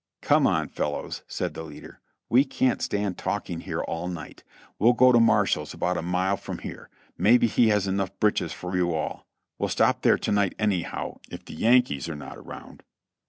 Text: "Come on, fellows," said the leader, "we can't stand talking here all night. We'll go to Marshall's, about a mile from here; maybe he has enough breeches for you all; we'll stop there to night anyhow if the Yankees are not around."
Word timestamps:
"Come 0.23 0.47
on, 0.47 0.69
fellows," 0.69 1.21
said 1.27 1.53
the 1.53 1.61
leader, 1.61 1.99
"we 2.27 2.43
can't 2.43 2.81
stand 2.81 3.19
talking 3.19 3.59
here 3.59 3.81
all 3.83 4.07
night. 4.07 4.43
We'll 4.79 4.93
go 4.93 5.11
to 5.11 5.19
Marshall's, 5.19 5.75
about 5.75 5.95
a 5.95 6.01
mile 6.01 6.37
from 6.37 6.57
here; 6.57 6.89
maybe 7.19 7.45
he 7.45 7.67
has 7.67 7.85
enough 7.85 8.19
breeches 8.19 8.51
for 8.51 8.75
you 8.75 8.95
all; 8.95 9.27
we'll 9.59 9.69
stop 9.69 10.01
there 10.01 10.17
to 10.17 10.31
night 10.31 10.55
anyhow 10.57 11.19
if 11.29 11.45
the 11.45 11.53
Yankees 11.53 12.09
are 12.09 12.15
not 12.15 12.39
around." 12.39 12.81